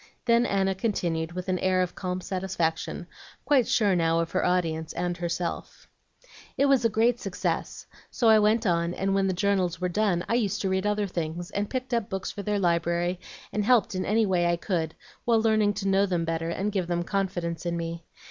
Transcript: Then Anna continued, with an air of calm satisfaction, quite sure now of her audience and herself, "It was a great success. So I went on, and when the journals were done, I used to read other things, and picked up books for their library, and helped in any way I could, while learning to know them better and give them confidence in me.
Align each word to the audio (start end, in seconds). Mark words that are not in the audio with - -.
Then 0.25 0.47
Anna 0.47 0.73
continued, 0.73 1.33
with 1.33 1.47
an 1.47 1.59
air 1.59 1.83
of 1.83 1.93
calm 1.93 2.21
satisfaction, 2.21 3.05
quite 3.45 3.67
sure 3.67 3.95
now 3.95 4.19
of 4.19 4.31
her 4.31 4.43
audience 4.43 4.93
and 4.93 5.15
herself, 5.15 5.87
"It 6.57 6.65
was 6.65 6.83
a 6.83 6.89
great 6.89 7.19
success. 7.19 7.85
So 8.09 8.27
I 8.27 8.39
went 8.39 8.65
on, 8.65 8.95
and 8.95 9.13
when 9.13 9.27
the 9.27 9.33
journals 9.35 9.79
were 9.79 9.89
done, 9.89 10.25
I 10.27 10.33
used 10.33 10.59
to 10.63 10.69
read 10.69 10.87
other 10.87 11.05
things, 11.05 11.51
and 11.51 11.69
picked 11.69 11.93
up 11.93 12.09
books 12.09 12.31
for 12.31 12.41
their 12.41 12.57
library, 12.57 13.19
and 13.53 13.63
helped 13.63 13.93
in 13.93 14.03
any 14.03 14.25
way 14.25 14.47
I 14.47 14.55
could, 14.57 14.95
while 15.23 15.39
learning 15.39 15.73
to 15.75 15.87
know 15.87 16.07
them 16.07 16.25
better 16.25 16.49
and 16.49 16.71
give 16.71 16.87
them 16.87 17.03
confidence 17.03 17.63
in 17.67 17.77
me. 17.77 18.03